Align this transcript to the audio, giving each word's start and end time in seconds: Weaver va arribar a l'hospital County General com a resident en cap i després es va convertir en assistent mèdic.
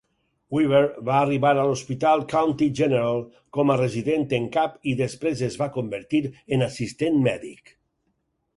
Weaver 0.57 0.79
va 1.09 1.17
arribar 1.25 1.51
a 1.55 1.65
l'hospital 1.67 2.23
County 2.31 2.69
General 2.79 3.21
com 3.59 3.73
a 3.73 3.77
resident 3.83 4.25
en 4.39 4.49
cap 4.57 4.81
i 4.93 4.97
després 5.05 5.47
es 5.51 5.61
va 5.63 5.71
convertir 5.79 6.25
en 6.57 6.69
assistent 6.73 7.25
mèdic. 7.31 7.75